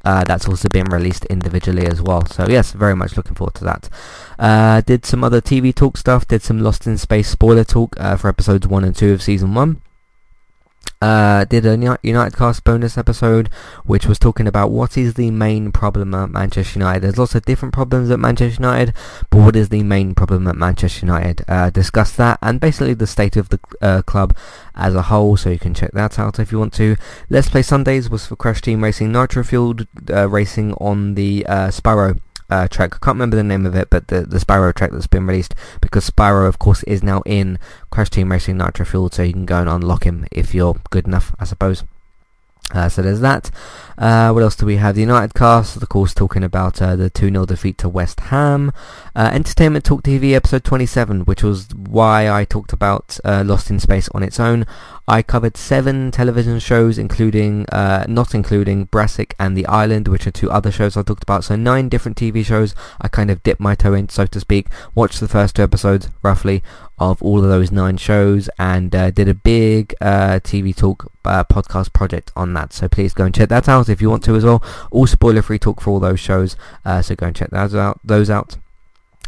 Uh, 0.06 0.22
that's 0.26 0.50
also 0.50 0.68
been 0.68 0.86
released 0.88 1.24
individually 1.26 1.88
as 1.88 2.02
well. 2.02 2.26
So 2.26 2.46
yes, 2.50 2.74
very 2.74 2.94
much 2.94 3.16
looking 3.16 3.36
forward 3.36 3.54
to 3.56 3.64
that. 3.64 3.90
Uh, 4.38 4.82
did 4.82 5.06
some 5.06 5.24
other 5.24 5.40
TV 5.40 5.74
talk 5.74 5.96
stuff. 5.96 6.28
Did 6.28 6.42
some 6.42 6.60
Lost 6.60 6.86
in 6.86 6.98
Space 6.98 7.30
spoiler 7.30 7.64
talk 7.64 7.96
uh, 7.98 8.18
for 8.18 8.28
episodes 8.28 8.68
one 8.68 8.84
and 8.84 8.94
two 8.94 9.14
of 9.14 9.22
season 9.24 9.54
one. 9.54 9.82
Uh, 11.04 11.44
did 11.44 11.66
a 11.66 11.98
United 12.02 12.38
Cast 12.38 12.64
bonus 12.64 12.98
episode 12.98 13.50
which 13.84 14.06
was 14.06 14.18
talking 14.18 14.48
about 14.48 14.72
what 14.72 14.98
is 14.98 15.16
the 15.16 15.32
main 15.32 15.70
problem 15.70 16.16
at 16.16 16.30
Manchester 16.30 16.80
United. 16.80 17.02
There's 17.02 17.18
lots 17.18 17.36
of 17.36 17.44
different 17.44 17.74
problems 17.74 18.10
at 18.10 18.22
Manchester 18.22 18.62
United, 18.62 18.96
but 19.30 19.40
what 19.40 19.58
is 19.58 19.68
the 19.68 19.84
main 19.84 20.16
problem 20.16 20.48
at 20.48 20.56
Manchester 20.56 21.06
United? 21.06 21.44
Uh, 21.46 21.70
discuss 21.72 22.16
that 22.16 22.40
and 22.42 22.62
basically 22.62 22.94
the 22.94 23.06
state 23.06 23.36
of 23.36 23.50
the 23.50 23.60
uh, 23.82 24.02
club 24.04 24.34
as 24.76 24.96
a 24.96 25.02
whole, 25.02 25.36
so 25.36 25.50
you 25.50 25.60
can 25.60 25.74
check 25.74 25.92
that 25.92 26.18
out 26.18 26.40
if 26.40 26.54
you 26.54 26.60
want 26.60 26.72
to. 26.76 26.96
Let's 27.30 27.50
Play 27.50 27.64
Sundays 27.64 28.10
was 28.10 28.28
for 28.28 28.38
Crash 28.38 28.62
Team 28.62 28.82
Racing 28.82 29.12
Nitro 29.12 29.44
Fueled 29.44 29.86
uh, 30.10 30.30
racing 30.30 30.72
on 30.76 31.16
the 31.16 31.46
uh, 31.48 31.68
Spyro 31.68 32.22
uh, 32.50 32.68
track. 32.68 32.96
I 32.96 32.98
can't 32.98 33.16
remember 33.16 33.36
the 33.36 33.44
name 33.44 33.66
of 33.66 33.76
it, 33.76 33.90
but 33.90 34.08
the, 34.08 34.22
the 34.22 34.38
Spyro 34.38 34.74
track 34.74 34.92
that's 34.92 35.08
been 35.08 35.28
released 35.28 35.56
because 35.82 36.10
Spyro, 36.10 36.48
of 36.48 36.60
course, 36.60 36.84
is 36.84 37.04
now 37.04 37.22
in 37.26 37.60
Crash 37.90 38.10
Team 38.10 38.32
Racing 38.32 38.58
Nitro 38.58 38.86
Fuel, 38.86 39.10
so 39.10 39.24
you 39.24 39.34
can 39.34 39.46
go 39.46 39.60
and 39.60 39.70
unlock 39.70 40.06
him 40.06 40.28
if 40.32 40.54
you're 40.54 40.76
good 40.90 41.08
enough, 41.08 41.36
I 41.40 41.46
suppose. 41.46 41.84
Uh, 42.72 42.90
so 42.90 43.02
there's 43.02 43.20
that. 43.20 43.52
Uh, 43.98 44.32
what 44.32 44.42
else 44.42 44.56
do 44.56 44.66
we 44.66 44.78
have? 44.78 44.96
The 44.96 45.02
United 45.02 45.36
cast, 45.36 45.76
of 45.76 45.88
course, 45.90 46.14
talking 46.14 46.44
about 46.44 46.82
uh, 46.82 46.96
the 46.96 47.12
2-0 47.12 47.46
defeat 47.46 47.78
to 47.80 47.90
West 47.90 48.20
Ham. 48.22 48.72
Uh, 49.16 49.30
Entertainment 49.32 49.86
Talk 49.86 50.02
TV 50.02 50.34
episode 50.34 50.64
27, 50.64 51.22
which 51.22 51.44
was 51.44 51.68
why 51.76 52.32
I 52.32 52.46
talked 52.46 52.74
about 52.74 53.20
uh, 53.24 53.44
Lost 53.46 53.70
in 53.70 53.80
Space 53.80 54.10
on 54.10 54.24
its 54.24 54.40
own. 54.40 54.66
I 55.08 55.22
covered 55.22 55.58
seven 55.58 56.12
television 56.12 56.60
shows, 56.60 56.98
including, 56.98 57.66
uh, 57.70 58.06
not 58.08 58.34
including 58.34 58.86
Brassic 58.86 59.36
and 59.38 59.58
The 59.58 59.66
Island, 59.66 60.08
which 60.08 60.26
are 60.26 60.32
two 60.32 60.50
other 60.50 60.72
shows 60.72 60.96
I 60.96 61.04
talked 61.04 61.24
about. 61.24 61.44
So 61.44 61.58
nine 61.58 61.90
different 61.90 62.18
TV 62.18 62.46
shows. 62.46 62.74
I 63.02 63.10
kind 63.10 63.30
of 63.30 63.44
dipped 63.44 63.60
my 63.60 63.76
toe 63.76 63.94
in, 63.94 64.08
so 64.08 64.26
to 64.26 64.40
speak. 64.40 64.68
Watched 64.96 65.20
the 65.20 65.28
first 65.28 65.58
two 65.58 65.64
episodes, 65.64 66.10
roughly, 66.22 66.64
of 66.98 67.22
all 67.22 67.44
of 67.44 67.50
those 67.50 67.70
nine 67.70 67.98
shows, 67.98 68.50
and 68.58 68.96
uh, 68.96 69.12
did 69.12 69.28
a 69.28 69.34
big 69.34 69.94
uh, 70.00 70.40
TV 70.42 70.74
talk 70.74 71.12
uh, 71.26 71.44
podcast 71.44 71.92
project 71.92 72.32
on 72.36 72.54
that. 72.54 72.72
So 72.72 72.88
please 72.88 73.14
go 73.14 73.26
and 73.26 73.36
check 73.36 73.50
that 73.50 73.68
out 73.68 73.90
if 73.90 74.02
you 74.02 74.10
want 74.10 74.24
to 74.24 74.36
as 74.36 74.46
well. 74.46 74.64
All 74.90 75.06
spoiler-free 75.06 75.60
talk 75.60 75.82
for 75.82 75.90
all 75.90 76.00
those 76.00 76.22
shows. 76.22 76.56
Uh, 76.86 77.02
so 77.02 77.16
go 77.16 77.28
and 77.28 77.36
check 77.36 77.50
those 77.50 77.76
out. 77.76 78.00
Those 78.06 78.30
out. 78.30 78.56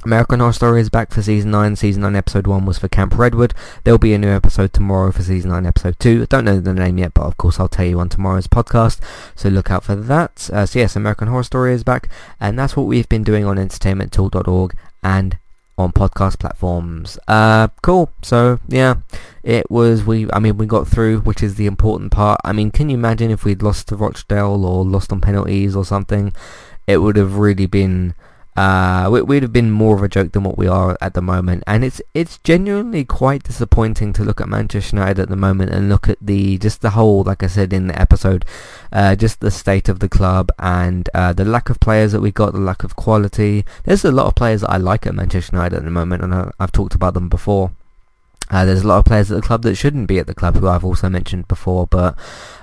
American 0.05 0.39
Horror 0.39 0.53
Story 0.53 0.81
is 0.81 0.91
back 0.91 1.11
for 1.11 1.23
season 1.23 1.49
9. 1.49 1.75
Season 1.77 2.03
9 2.03 2.15
episode 2.15 2.45
1 2.45 2.63
was 2.63 2.77
for 2.77 2.87
Camp 2.87 3.17
Redwood. 3.17 3.55
There'll 3.83 3.97
be 3.97 4.13
a 4.13 4.19
new 4.19 4.29
episode 4.29 4.71
tomorrow 4.71 5.11
for 5.11 5.23
season 5.23 5.49
9 5.49 5.65
episode 5.65 5.97
2. 5.97 6.21
I 6.21 6.25
don't 6.25 6.45
know 6.45 6.59
the 6.59 6.75
name 6.75 6.99
yet, 6.99 7.15
but 7.15 7.23
of 7.23 7.37
course 7.37 7.59
I'll 7.59 7.67
tell 7.67 7.87
you 7.87 7.99
on 7.99 8.09
tomorrow's 8.09 8.45
podcast. 8.45 9.01
So 9.33 9.49
look 9.49 9.71
out 9.71 9.83
for 9.83 9.95
that. 9.95 10.47
Uh, 10.53 10.67
so 10.67 10.77
yes, 10.77 10.95
American 10.95 11.27
Horror 11.27 11.41
Story 11.41 11.73
is 11.73 11.83
back. 11.83 12.07
And 12.39 12.57
that's 12.57 12.77
what 12.77 12.85
we've 12.85 13.09
been 13.09 13.23
doing 13.23 13.45
on 13.45 13.57
entertainmenttalk.org 13.57 14.77
and 15.03 15.39
on 15.75 15.91
podcast 15.91 16.37
platforms. 16.37 17.17
Uh, 17.27 17.69
cool. 17.81 18.11
So 18.21 18.59
yeah, 18.67 18.97
it 19.41 19.71
was 19.71 20.03
we. 20.03 20.29
I 20.31 20.37
mean, 20.37 20.57
we 20.57 20.67
got 20.67 20.87
through, 20.87 21.21
which 21.21 21.41
is 21.41 21.55
the 21.55 21.65
important 21.65 22.11
part. 22.11 22.39
I 22.43 22.53
mean, 22.53 22.69
can 22.69 22.89
you 22.89 22.95
imagine 22.95 23.31
if 23.31 23.43
we'd 23.43 23.63
lost 23.63 23.87
to 23.87 23.95
Rochdale 23.95 24.65
or 24.65 24.85
lost 24.85 25.11
on 25.11 25.19
penalties 25.19 25.75
or 25.75 25.83
something? 25.83 26.31
It 26.85 26.97
would 26.97 27.15
have 27.15 27.37
really 27.37 27.65
been 27.65 28.13
uh, 28.55 29.09
we, 29.11 29.21
would 29.21 29.43
have 29.43 29.51
been 29.51 29.71
more 29.71 29.95
of 29.95 30.03
a 30.03 30.07
joke 30.07 30.31
than 30.31 30.43
what 30.43 30.57
we 30.57 30.67
are 30.67 30.97
at 31.01 31.13
the 31.13 31.21
moment, 31.21 31.63
and 31.67 31.83
it's 31.83 32.01
it's 32.13 32.37
genuinely 32.39 33.03
quite 33.03 33.43
disappointing 33.43 34.13
to 34.13 34.23
look 34.23 34.39
at 34.39 34.47
Manchester 34.47 34.95
United 34.95 35.23
at 35.23 35.29
the 35.29 35.35
moment 35.35 35.71
and 35.71 35.89
look 35.89 36.07
at 36.07 36.17
the 36.21 36.57
just 36.57 36.81
the 36.81 36.91
whole, 36.91 37.23
like 37.23 37.43
I 37.43 37.47
said 37.47 37.73
in 37.73 37.87
the 37.87 37.99
episode, 37.99 38.45
uh, 38.93 39.15
just 39.15 39.41
the 39.41 39.51
state 39.51 39.89
of 39.89 39.99
the 39.99 40.09
club 40.09 40.51
and 40.57 41.09
uh, 41.13 41.33
the 41.33 41.45
lack 41.45 41.69
of 41.69 41.79
players 41.79 42.13
that 42.13 42.21
we 42.21 42.31
got, 42.31 42.53
the 42.53 42.59
lack 42.59 42.83
of 42.83 42.95
quality. 42.95 43.65
There's 43.83 44.05
a 44.05 44.11
lot 44.11 44.27
of 44.27 44.35
players 44.35 44.61
that 44.61 44.71
I 44.71 44.77
like 44.77 45.05
at 45.05 45.15
Manchester 45.15 45.55
United 45.55 45.77
at 45.77 45.83
the 45.83 45.91
moment, 45.91 46.23
and 46.23 46.33
I, 46.33 46.51
I've 46.59 46.71
talked 46.71 46.95
about 46.95 47.13
them 47.13 47.27
before. 47.27 47.71
Uh, 48.51 48.63
there's 48.63 48.83
a 48.83 48.87
lot 48.87 48.99
of 48.99 49.05
players 49.05 49.31
at 49.31 49.35
the 49.35 49.41
club 49.41 49.63
that 49.63 49.75
shouldn't 49.75 50.07
be 50.07 50.19
at 50.19 50.27
the 50.27 50.35
club, 50.35 50.55
who 50.55 50.67
I've 50.67 50.85
also 50.85 51.09
mentioned 51.09 51.47
before. 51.47 51.87
But 51.87 52.17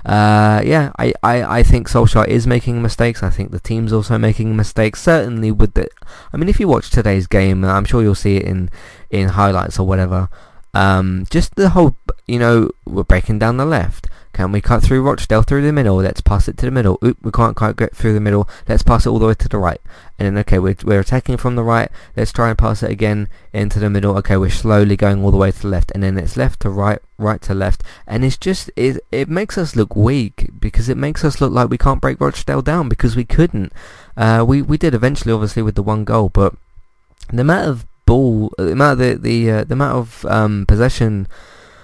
uh, 0.05 0.61
yeah, 0.63 0.91
I, 0.97 1.13
I, 1.21 1.59
I 1.59 1.63
think 1.63 1.89
Solskjaer 1.89 2.27
is 2.27 2.47
making 2.47 2.81
mistakes. 2.81 3.21
I 3.21 3.29
think 3.29 3.51
the 3.51 3.59
team's 3.59 3.91
also 3.91 4.17
making 4.17 4.55
mistakes. 4.55 5.01
Certainly 5.01 5.51
with 5.51 5.73
the, 5.73 5.89
I 6.31 6.37
mean, 6.37 6.47
if 6.47 6.59
you 6.59 6.67
watch 6.67 6.89
today's 6.89 7.27
game, 7.27 7.65
I'm 7.65 7.85
sure 7.85 8.01
you'll 8.01 8.15
see 8.15 8.37
it 8.37 8.43
in 8.43 8.69
in 9.09 9.29
highlights 9.29 9.77
or 9.77 9.85
whatever. 9.85 10.29
Um, 10.73 11.25
just 11.29 11.55
the 11.55 11.69
whole, 11.69 11.95
you 12.27 12.39
know, 12.39 12.71
we're 12.85 13.03
breaking 13.03 13.39
down 13.39 13.57
the 13.57 13.65
left. 13.65 14.07
Can 14.33 14.51
we 14.51 14.61
cut 14.61 14.81
through 14.81 15.03
Rochdale 15.03 15.43
through 15.43 15.61
the 15.61 15.71
middle? 15.71 15.97
Let's 15.97 16.19
pass 16.19 16.47
it 16.47 16.57
to 16.57 16.65
the 16.65 16.71
middle. 16.71 16.97
Oop, 17.03 17.17
we 17.21 17.31
can't 17.31 17.55
quite 17.55 17.75
get 17.75 17.95
through 17.95 18.15
the 18.15 18.19
middle. 18.19 18.49
Let's 18.67 18.81
pass 18.81 19.05
it 19.05 19.09
all 19.09 19.19
the 19.19 19.27
way 19.27 19.35
to 19.35 19.47
the 19.47 19.59
right. 19.59 19.79
And 20.17 20.25
then, 20.25 20.37
okay, 20.39 20.57
we're, 20.57 20.75
we're 20.83 21.01
attacking 21.01 21.37
from 21.37 21.55
the 21.55 21.63
right. 21.63 21.91
Let's 22.17 22.31
try 22.31 22.49
and 22.49 22.57
pass 22.57 22.81
it 22.81 22.89
again 22.89 23.29
into 23.53 23.79
the 23.79 23.91
middle. 23.91 24.17
Okay, 24.17 24.35
we're 24.35 24.49
slowly 24.49 24.97
going 24.97 25.23
all 25.23 25.29
the 25.29 25.37
way 25.37 25.51
to 25.51 25.61
the 25.61 25.67
left. 25.67 25.91
And 25.93 26.01
then 26.01 26.17
it's 26.17 26.35
left 26.35 26.61
to 26.61 26.71
right, 26.71 26.99
right 27.19 27.41
to 27.43 27.53
left. 27.53 27.83
And 28.07 28.25
it's 28.25 28.37
just, 28.37 28.71
it, 28.75 29.05
it 29.11 29.29
makes 29.29 29.55
us 29.55 29.75
look 29.75 29.95
weak 29.95 30.49
because 30.59 30.89
it 30.89 30.97
makes 30.97 31.23
us 31.23 31.39
look 31.39 31.51
like 31.51 31.69
we 31.69 31.77
can't 31.77 32.01
break 32.01 32.19
Rochdale 32.19 32.63
down 32.63 32.89
because 32.89 33.15
we 33.15 33.25
couldn't. 33.25 33.71
Uh, 34.17 34.43
we, 34.47 34.63
we 34.63 34.79
did 34.79 34.95
eventually, 34.95 35.31
obviously, 35.31 35.61
with 35.61 35.75
the 35.75 35.83
one 35.83 36.05
goal, 36.05 36.29
but 36.29 36.55
the 37.31 37.41
amount 37.41 37.69
of 37.69 37.85
ball, 38.07 38.51
the 38.57 38.71
amount 38.71 38.93
of 38.93 38.97
the, 38.97 39.15
the, 39.15 39.51
uh, 39.51 39.63
the 39.63 39.73
amount 39.73 39.95
of 39.95 40.25
um, 40.25 40.65
possession 40.67 41.27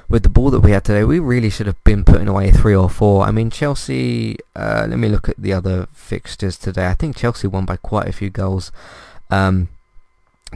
with 0.10 0.24
the 0.24 0.30
ball 0.30 0.50
that 0.51 0.62
we 0.62 0.72
had 0.72 0.84
today, 0.84 1.04
we 1.04 1.20
really 1.20 1.51
should 1.51 1.68
have 1.68 1.82
been 1.84 2.04
putting 2.04 2.28
away 2.28 2.50
three 2.50 2.75
or 2.75 2.89
four. 2.89 3.24
I 3.24 3.32
mean, 3.32 3.51
Chelsea, 3.51 4.38
uh, 4.56 4.88
let 4.89 4.98
me 4.98 5.08
look 5.08 5.30
at 5.30 5.38
the 5.38 5.54
other 5.54 5.88
fixtures 5.94 6.58
today. 6.58 6.88
I 6.88 6.96
think 6.96 7.16
Chelsea 7.16 7.48
won 7.48 7.66
by 7.66 7.78
quite 7.78 8.08
a 8.08 8.12
few 8.12 8.32
goals 8.32 8.72
um, 9.30 9.70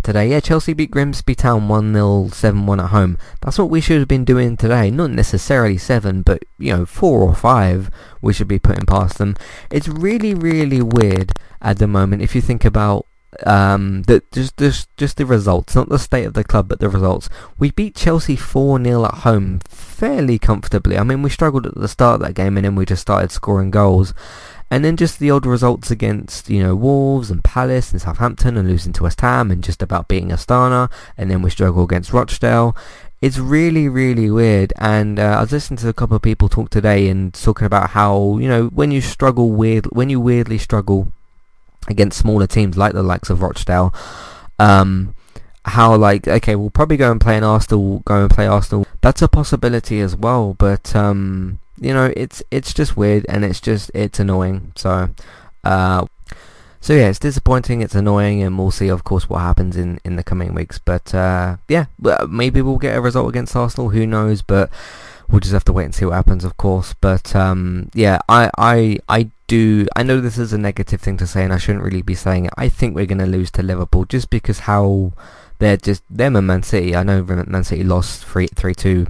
today. 0.01 0.29
Yeah, 0.29 0.39
Chelsea 0.39 0.74
beat 0.74 0.89
Grimsby 0.89 1.36
Town 1.36 1.67
1-0, 1.67 2.31
7-1 2.31 2.83
at 2.83 2.89
home. 2.89 3.17
That's 3.41 3.60
what 3.60 3.69
we 3.69 3.79
should 3.79 4.00
have 4.00 4.07
been 4.07 4.25
doing 4.25 4.57
today. 4.57 4.89
Not 4.89 5.12
necessarily 5.12 5.77
7, 5.77 6.24
but, 6.24 6.41
you 6.57 6.75
know, 6.75 6.86
4 6.88 7.22
or 7.22 7.36
5 7.36 7.91
we 8.24 8.33
should 8.33 8.48
be 8.48 8.60
putting 8.60 8.88
past 8.88 9.19
them. 9.19 9.36
It's 9.69 9.88
really, 9.88 10.33
really 10.33 10.81
weird 10.81 11.33
at 11.62 11.77
the 11.77 11.88
moment 11.88 12.24
if 12.24 12.33
you 12.33 12.41
think 12.41 12.65
about 12.65 13.05
um, 13.45 14.03
the, 14.03 14.23
just, 14.31 14.57
just, 14.57 14.97
just 14.97 15.17
the 15.17 15.25
results, 15.25 15.75
not 15.75 15.89
the 15.89 15.99
state 15.99 16.25
of 16.25 16.33
the 16.33 16.43
club, 16.43 16.67
but 16.67 16.79
the 16.79 16.89
results. 16.89 17.29
We 17.57 17.71
beat 17.71 17.95
Chelsea 17.95 18.35
4-0 18.35 19.05
at 19.05 19.13
home 19.19 19.59
fairly 19.67 20.39
comfortably. 20.39 20.97
I 20.97 21.03
mean, 21.03 21.21
we 21.21 21.29
struggled 21.29 21.65
at 21.65 21.75
the 21.75 21.87
start 21.87 22.15
of 22.15 22.27
that 22.27 22.35
game 22.35 22.57
and 22.57 22.65
then 22.65 22.75
we 22.75 22.85
just 22.85 23.01
started 23.01 23.31
scoring 23.31 23.71
goals. 23.71 24.13
And 24.69 24.83
then 24.83 24.97
just 24.97 25.19
the 25.19 25.29
odd 25.29 25.45
results 25.45 25.91
against, 25.91 26.49
you 26.49 26.63
know, 26.63 26.75
Wolves 26.75 27.29
and 27.29 27.43
Palace 27.43 27.91
and 27.91 28.01
Southampton 28.01 28.57
and 28.57 28.67
losing 28.67 28.91
to 28.93 29.03
West 29.03 29.21
Ham 29.21 29.51
and 29.51 29.63
just 29.63 29.83
about 29.83 30.07
beating 30.07 30.29
Astana. 30.29 30.91
And 31.15 31.29
then 31.29 31.41
we 31.43 31.51
struggle 31.51 31.83
against 31.83 32.11
Rochdale. 32.11 32.75
It's 33.21 33.37
really, 33.37 33.87
really 33.87 34.31
weird. 34.31 34.73
And 34.79 35.19
uh, 35.19 35.35
I 35.37 35.41
was 35.41 35.51
listening 35.51 35.77
to 35.77 35.89
a 35.89 35.93
couple 35.93 36.15
of 36.15 36.23
people 36.23 36.49
talk 36.49 36.71
today 36.71 37.07
and 37.07 37.33
talking 37.33 37.67
about 37.67 37.91
how, 37.91 38.37
you 38.39 38.49
know, 38.49 38.67
when 38.67 38.89
you 38.89 38.99
struggle 38.99 39.51
weird, 39.51 39.85
when 39.91 40.09
you 40.09 40.19
weirdly 40.19 40.57
struggle 40.57 41.13
against 41.87 42.19
smaller 42.19 42.47
teams 42.47 42.77
like 42.77 42.93
the 42.93 43.03
likes 43.03 43.29
of 43.29 43.41
Rochdale. 43.41 43.93
Um, 44.59 45.15
how 45.65 45.95
like 45.95 46.27
okay, 46.27 46.55
we'll 46.55 46.69
probably 46.69 46.97
go 46.97 47.11
and 47.11 47.21
play 47.21 47.37
an 47.37 47.43
Arsenal, 47.43 47.99
go 47.99 48.23
and 48.23 48.29
play 48.29 48.47
Arsenal. 48.47 48.85
That's 49.01 49.21
a 49.21 49.27
possibility 49.27 49.99
as 50.01 50.15
well, 50.15 50.55
but 50.57 50.95
um, 50.95 51.59
you 51.79 51.93
know, 51.93 52.11
it's 52.15 52.43
it's 52.51 52.73
just 52.73 52.97
weird 52.97 53.25
and 53.29 53.43
it's 53.45 53.61
just 53.61 53.91
it's 53.93 54.19
annoying. 54.19 54.73
So, 54.75 55.09
uh, 55.63 56.05
so 56.81 56.93
yeah, 56.93 57.09
it's 57.09 57.19
disappointing, 57.19 57.81
it's 57.81 57.95
annoying, 57.95 58.43
and 58.43 58.57
we'll 58.57 58.71
see, 58.71 58.89
of 58.89 59.03
course, 59.03 59.29
what 59.29 59.39
happens 59.39 59.77
in 59.77 59.99
in 60.03 60.15
the 60.15 60.23
coming 60.23 60.53
weeks. 60.53 60.79
But 60.79 61.13
uh, 61.15 61.57
yeah, 61.67 61.85
maybe 62.27 62.61
we'll 62.61 62.77
get 62.77 62.97
a 62.97 63.01
result 63.01 63.29
against 63.29 63.55
Arsenal. 63.55 63.89
Who 63.89 64.05
knows? 64.05 64.41
But 64.41 64.69
we'll 65.29 65.39
just 65.39 65.53
have 65.53 65.65
to 65.65 65.73
wait 65.73 65.85
and 65.85 65.95
see 65.95 66.05
what 66.05 66.15
happens, 66.15 66.43
of 66.43 66.57
course. 66.57 66.93
But 66.99 67.35
um, 67.35 67.89
yeah, 67.93 68.19
I, 68.29 68.49
I, 68.57 68.99
I 69.07 69.29
do. 69.53 69.88
I 69.95 70.03
know 70.03 70.19
this 70.19 70.38
is 70.38 70.53
a 70.53 70.57
negative 70.57 71.01
thing 71.01 71.17
to 71.17 71.27
say, 71.27 71.43
and 71.43 71.53
I 71.53 71.57
shouldn't 71.57 71.83
really 71.83 72.01
be 72.01 72.15
saying 72.15 72.45
it. 72.45 72.53
I 72.57 72.69
think 72.69 72.95
we're 72.95 73.05
going 73.05 73.19
to 73.19 73.25
lose 73.38 73.51
to 73.51 73.63
Liverpool 73.63 74.05
just 74.05 74.29
because 74.29 74.60
how 74.60 75.13
they're 75.60 75.77
just 75.77 76.03
them 76.10 76.36
and 76.36 76.48
Man 76.48 76.63
City. 76.63 76.95
I 76.95 77.03
know 77.03 77.24
Man 77.24 77.63
City 77.63 77.83
lost 77.83 78.25
three 78.25 78.48
three 78.48 78.74
two 78.74 79.07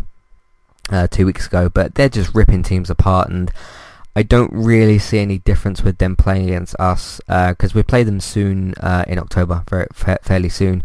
uh, 0.90 1.08
two 1.08 1.26
weeks 1.26 1.48
ago, 1.48 1.70
but 1.70 1.96
they're 1.96 2.10
just 2.10 2.36
ripping 2.36 2.64
teams 2.64 2.90
apart, 2.90 3.30
and 3.30 3.52
I 4.16 4.24
don't 4.24 4.52
really 4.54 5.00
see 5.00 5.20
any 5.20 5.38
difference 5.40 5.82
with 5.82 5.98
them 5.98 6.16
playing 6.16 6.46
against 6.50 6.76
us 6.78 7.22
because 7.28 7.72
uh, 7.72 7.76
we 7.76 7.84
play 7.84 8.04
them 8.04 8.20
soon 8.20 8.74
uh, 8.82 9.06
in 9.08 9.18
October, 9.20 9.64
very, 9.70 9.88
fa- 9.94 10.20
fairly 10.22 10.50
soon. 10.50 10.84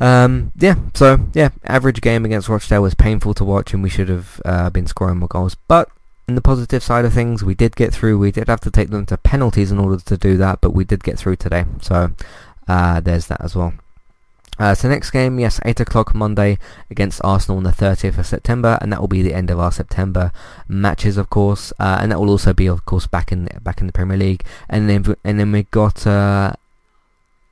Um, 0.00 0.52
yeah, 0.56 0.74
so 0.94 1.28
yeah, 1.32 1.50
average 1.64 2.00
game 2.00 2.24
against 2.24 2.48
Rochdale 2.48 2.82
was 2.82 2.94
painful 2.94 3.34
to 3.34 3.44
watch, 3.44 3.72
and 3.72 3.82
we 3.82 3.88
should 3.88 4.08
have 4.08 4.40
uh, 4.44 4.68
been 4.68 4.86
scoring 4.86 5.18
more 5.18 5.28
goals. 5.28 5.56
But 5.66 5.88
in 6.32 6.34
the 6.34 6.40
positive 6.40 6.82
side 6.82 7.04
of 7.04 7.12
things, 7.12 7.44
we 7.44 7.54
did 7.54 7.76
get 7.76 7.92
through. 7.92 8.18
We 8.18 8.32
did 8.32 8.48
have 8.48 8.60
to 8.60 8.70
take 8.70 8.88
them 8.88 9.04
to 9.06 9.18
penalties 9.18 9.70
in 9.70 9.78
order 9.78 10.02
to 10.02 10.16
do 10.16 10.38
that, 10.38 10.62
but 10.62 10.70
we 10.70 10.82
did 10.82 11.04
get 11.04 11.18
through 11.18 11.36
today. 11.36 11.66
So 11.82 12.12
uh, 12.66 13.00
there's 13.00 13.26
that 13.26 13.42
as 13.42 13.54
well. 13.54 13.74
Uh, 14.58 14.74
so 14.74 14.88
next 14.88 15.10
game, 15.10 15.38
yes, 15.38 15.60
8 15.62 15.80
o'clock 15.80 16.14
Monday 16.14 16.58
against 16.90 17.20
Arsenal 17.22 17.58
on 17.58 17.64
the 17.64 17.70
30th 17.70 18.16
of 18.16 18.26
September, 18.26 18.78
and 18.80 18.90
that 18.90 19.00
will 19.00 19.08
be 19.08 19.20
the 19.20 19.34
end 19.34 19.50
of 19.50 19.60
our 19.60 19.72
September 19.72 20.32
matches, 20.68 21.18
of 21.18 21.28
course, 21.28 21.70
uh, 21.78 21.98
and 22.00 22.10
that 22.10 22.18
will 22.18 22.30
also 22.30 22.54
be, 22.54 22.66
of 22.66 22.86
course, 22.86 23.06
back 23.06 23.30
in 23.30 23.48
back 23.62 23.82
in 23.82 23.86
the 23.86 23.92
Premier 23.92 24.16
League. 24.16 24.42
And 24.70 24.88
then 24.88 25.14
and 25.24 25.38
then 25.38 25.52
we 25.52 25.64
got 25.64 26.06
uh, 26.06 26.54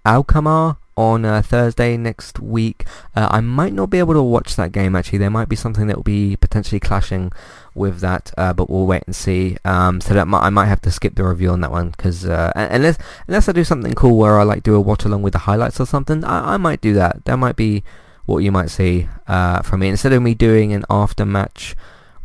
Alkmaar 0.07 0.79
on 1.01 1.25
uh, 1.25 1.41
Thursday 1.41 1.97
next 1.97 2.39
week. 2.39 2.85
Uh, 3.17 3.27
I 3.31 3.41
might 3.41 3.73
not 3.73 3.89
be 3.89 3.99
able 3.99 4.13
to 4.13 4.23
watch 4.23 4.55
that 4.57 4.71
game 4.71 4.95
actually. 4.95 5.19
There 5.19 5.31
might 5.31 5.49
be 5.49 5.57
something 5.57 5.87
that 5.87 5.97
will 5.97 6.03
be 6.03 6.37
potentially 6.37 6.79
clashing 6.79 7.33
with 7.75 8.01
that, 8.01 8.33
uh, 8.37 8.53
but 8.53 8.69
we'll 8.69 8.87
wait 8.87 9.05
and 9.07 9.17
see. 9.17 9.57
Um, 9.65 10.03
so 10.03 10.13
that 10.13 10.29
might, 10.29 10.43
I 10.43 10.51
might 10.51 10.67
have 10.67 10.83
to 10.83 10.91
skip 10.91 11.15
the 11.15 11.25
review 11.25 11.51
on 11.51 11.63
that 11.63 11.71
one 11.71 11.91
because 11.91 12.27
uh, 12.27 12.53
unless 12.55 12.99
unless 13.27 13.49
I 13.49 13.53
do 13.53 13.65
something 13.65 13.95
cool 13.95 14.19
where 14.19 14.39
I 14.39 14.43
like 14.43 14.63
do 14.63 14.75
a 14.75 14.81
watch 14.81 15.07
along 15.07 15.23
with 15.23 15.33
the 15.33 15.41
highlights 15.41 15.81
or 15.81 15.87
something, 15.87 16.23
I, 16.23 16.55
I 16.55 16.57
might 16.59 16.83
do 16.83 16.93
that. 16.95 17.25
That 17.25 17.39
might 17.39 17.57
be 17.57 17.83
what 18.27 18.45
you 18.45 18.53
might 18.53 18.69
see 18.69 19.09
uh, 19.27 19.63
from 19.63 19.81
me 19.81 19.89
instead 19.89 20.13
of 20.13 20.23
me 20.23 20.35
doing 20.35 20.75
an 20.75 20.85
after 20.91 21.25
match 21.25 21.75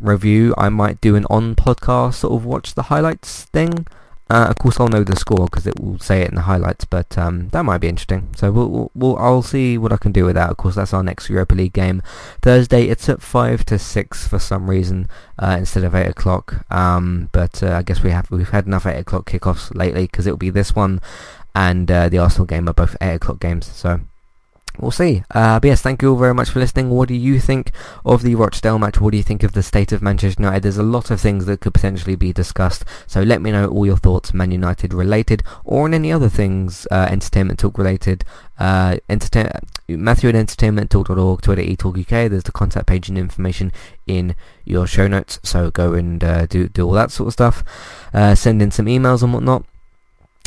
review. 0.00 0.54
I 0.58 0.68
might 0.68 1.00
do 1.00 1.16
an 1.16 1.24
on 1.30 1.54
podcast 1.56 2.16
sort 2.16 2.34
of 2.34 2.44
watch 2.44 2.74
the 2.74 2.84
highlights 2.84 3.44
thing. 3.44 3.86
Uh, 4.28 4.46
of 4.50 4.56
course, 4.56 4.80
I'll 4.80 4.88
know 4.88 5.04
the 5.04 5.14
score 5.14 5.46
because 5.46 5.68
it 5.68 5.78
will 5.78 6.00
say 6.00 6.22
it 6.22 6.30
in 6.30 6.34
the 6.34 6.42
highlights, 6.42 6.84
but 6.84 7.16
um, 7.16 7.48
that 7.50 7.64
might 7.64 7.78
be 7.78 7.88
interesting. 7.88 8.28
So 8.34 8.50
we'll, 8.50 8.90
we'll, 8.92 9.16
I'll 9.18 9.42
see 9.42 9.78
what 9.78 9.92
I 9.92 9.96
can 9.96 10.10
do 10.10 10.24
with 10.24 10.34
that. 10.34 10.50
Of 10.50 10.56
course, 10.56 10.74
that's 10.74 10.92
our 10.92 11.04
next 11.04 11.30
Europa 11.30 11.54
League 11.54 11.72
game. 11.72 12.02
Thursday, 12.42 12.88
it's 12.88 13.08
at 13.08 13.22
5 13.22 13.64
to 13.66 13.78
6 13.78 14.26
for 14.26 14.40
some 14.40 14.68
reason 14.68 15.08
uh, 15.38 15.56
instead 15.60 15.84
of 15.84 15.94
8 15.94 16.08
o'clock. 16.08 16.64
Um, 16.72 17.28
but 17.30 17.62
uh, 17.62 17.74
I 17.74 17.82
guess 17.82 18.02
we 18.02 18.10
have, 18.10 18.28
we've 18.30 18.48
had 18.48 18.66
enough 18.66 18.84
8 18.84 18.98
o'clock 18.98 19.30
kickoffs 19.30 19.72
lately 19.76 20.06
because 20.06 20.26
it'll 20.26 20.36
be 20.36 20.50
this 20.50 20.74
one 20.74 21.00
and 21.54 21.90
uh, 21.90 22.08
the 22.08 22.18
Arsenal 22.18 22.46
game 22.46 22.68
are 22.68 22.74
both 22.74 22.96
8 23.00 23.14
o'clock 23.14 23.38
games. 23.38 23.66
So 23.66 24.00
we'll 24.78 24.90
see. 24.90 25.22
Uh, 25.30 25.60
but 25.60 25.68
yes, 25.68 25.82
thank 25.82 26.02
you 26.02 26.10
all 26.10 26.18
very 26.18 26.34
much 26.34 26.50
for 26.50 26.60
listening. 26.60 26.90
What 26.90 27.08
do 27.08 27.14
you 27.14 27.40
think 27.40 27.72
of 28.04 28.22
the 28.22 28.34
Rochdale 28.34 28.78
match? 28.78 29.00
What 29.00 29.10
do 29.12 29.16
you 29.16 29.22
think 29.22 29.42
of 29.42 29.52
the 29.52 29.62
state 29.62 29.92
of 29.92 30.02
Manchester 30.02 30.42
United? 30.42 30.62
There's 30.62 30.78
a 30.78 30.82
lot 30.82 31.10
of 31.10 31.20
things 31.20 31.46
that 31.46 31.60
could 31.60 31.74
potentially 31.74 32.16
be 32.16 32.32
discussed, 32.32 32.84
so 33.06 33.22
let 33.22 33.42
me 33.42 33.52
know 33.52 33.68
all 33.68 33.86
your 33.86 33.96
thoughts, 33.96 34.34
Man 34.34 34.50
United 34.50 34.92
related, 34.94 35.42
or 35.64 35.84
on 35.84 35.94
any 35.94 36.12
other 36.12 36.28
things, 36.28 36.86
uh, 36.90 37.08
entertainment 37.10 37.58
talk 37.58 37.78
related. 37.78 38.24
Uh, 38.58 38.96
entertain- 39.08 39.50
Matthew 39.88 40.28
at 40.30 40.34
entertainmenttalk.org, 40.34 41.42
Twitter 41.42 41.62
eTalkUK. 41.62 42.30
There's 42.30 42.42
the 42.42 42.52
contact 42.52 42.86
page 42.86 43.08
and 43.08 43.18
information 43.18 43.72
in 44.06 44.34
your 44.64 44.86
show 44.86 45.06
notes, 45.06 45.38
so 45.42 45.70
go 45.70 45.92
and 45.94 46.22
uh, 46.24 46.46
do 46.46 46.68
do 46.68 46.86
all 46.86 46.92
that 46.92 47.10
sort 47.10 47.28
of 47.28 47.32
stuff. 47.32 47.64
Uh, 48.12 48.34
send 48.34 48.62
in 48.62 48.70
some 48.70 48.86
emails 48.86 49.22
and 49.22 49.32
whatnot. 49.32 49.64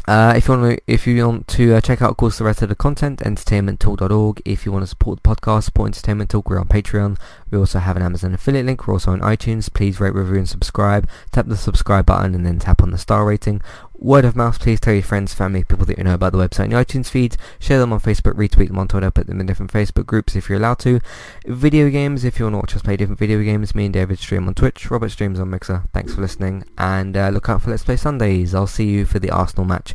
Uh, 0.09 0.33
if 0.35 0.47
you 0.47 0.57
want 0.57 0.75
to, 0.75 0.83
if 0.91 1.05
you 1.05 1.27
want 1.27 1.47
to 1.47 1.75
uh, 1.75 1.79
check 1.81 2.01
out, 2.01 2.09
of 2.09 2.17
course, 2.17 2.39
the 2.39 2.43
rest 2.43 2.63
of 2.63 2.69
the 2.69 2.73
content, 2.73 3.19
entertainmenttalk.org. 3.19 4.41
If 4.43 4.65
you 4.65 4.71
want 4.71 4.81
to 4.81 4.87
support 4.87 5.21
the 5.21 5.29
podcast, 5.29 5.65
support 5.65 5.89
Entertainment 5.89 6.31
Talk, 6.31 6.49
we're 6.49 6.57
on 6.57 6.67
Patreon. 6.67 7.15
We 7.51 7.59
also 7.59 7.77
have 7.77 7.95
an 7.95 8.01
Amazon 8.01 8.33
affiliate 8.33 8.65
link. 8.65 8.87
We're 8.87 8.95
also 8.95 9.11
on 9.11 9.19
iTunes. 9.19 9.71
Please 9.71 9.99
rate, 9.99 10.15
review, 10.15 10.37
and 10.37 10.49
subscribe. 10.49 11.07
Tap 11.31 11.45
the 11.45 11.55
subscribe 11.55 12.07
button 12.07 12.33
and 12.33 12.43
then 12.43 12.57
tap 12.57 12.81
on 12.81 12.89
the 12.89 12.97
star 12.97 13.23
rating. 13.23 13.61
Word 14.01 14.23
of 14.23 14.33
mouth, 14.33 14.61
please 14.61 14.79
tell 14.79 14.93
your 14.93 15.03
friends, 15.03 15.33
family, 15.33 15.65
people 15.65 15.85
that 15.85 15.97
you 15.97 16.05
know 16.05 16.13
about 16.13 16.31
the 16.31 16.37
website 16.37 16.65
and 16.65 16.73
iTunes 16.73 17.09
feeds. 17.09 17.37
Share 17.59 17.79
them 17.79 17.91
on 17.91 17.99
Facebook, 17.99 18.35
retweet 18.35 18.69
them 18.69 18.79
on 18.79 18.87
Twitter, 18.87 19.11
put 19.11 19.27
them 19.27 19.41
in 19.41 19.45
different 19.45 19.73
Facebook 19.73 20.05
groups 20.05 20.37
if 20.37 20.47
you're 20.47 20.57
allowed 20.57 20.79
to. 20.79 21.01
Video 21.45 21.89
games, 21.89 22.23
if 22.23 22.39
you 22.39 22.45
want 22.45 22.53
to 22.53 22.59
watch 22.59 22.75
us 22.77 22.81
play 22.81 22.95
different 22.95 23.19
video 23.19 23.43
games, 23.43 23.75
me 23.75 23.85
and 23.85 23.93
David 23.93 24.17
stream 24.17 24.47
on 24.47 24.53
Twitch, 24.53 24.89
Robert 24.89 25.09
streams 25.09 25.37
on 25.37 25.49
Mixer. 25.49 25.83
Thanks 25.93 26.13
for 26.13 26.21
listening, 26.21 26.63
and 26.77 27.17
uh, 27.17 27.27
look 27.27 27.49
out 27.49 27.61
for 27.61 27.71
Let's 27.71 27.83
Play 27.83 27.97
Sundays. 27.97 28.55
I'll 28.55 28.67
see 28.67 28.87
you 28.87 29.05
for 29.05 29.19
the 29.19 29.31
Arsenal 29.31 29.65
match 29.65 29.93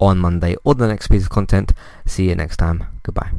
on 0.00 0.18
Monday 0.18 0.56
or 0.64 0.74
the 0.74 0.88
next 0.88 1.08
piece 1.08 1.24
of 1.24 1.30
content. 1.30 1.72
See 2.06 2.30
you 2.30 2.34
next 2.34 2.56
time. 2.56 2.86
Goodbye. 3.02 3.30